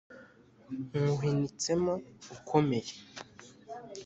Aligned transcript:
Nywuhinitsemo 0.91 1.93
ukomeye 2.35 2.93